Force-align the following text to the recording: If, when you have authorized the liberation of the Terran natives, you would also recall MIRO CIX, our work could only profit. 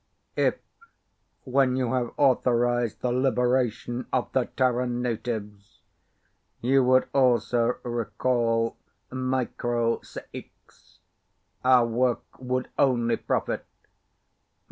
If, 0.35 0.55
when 1.43 1.75
you 1.75 1.93
have 1.93 2.13
authorized 2.17 3.01
the 3.01 3.11
liberation 3.11 4.07
of 4.11 4.31
the 4.31 4.45
Terran 4.45 4.99
natives, 5.03 5.83
you 6.59 6.83
would 6.83 7.07
also 7.13 7.75
recall 7.83 8.77
MIRO 9.11 10.01
CIX, 10.01 10.97
our 11.63 11.85
work 11.85 12.21
could 12.31 12.69
only 12.79 13.15
profit. 13.15 13.63